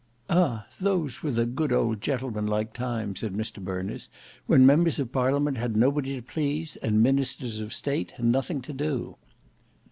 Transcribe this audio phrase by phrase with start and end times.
[0.31, 0.65] "Ah!
[0.81, 4.09] those were the good old gentleman like times," said Mr Berners,
[4.47, 9.17] "when members of Parliament had nobody to please and ministers of State nothing to do."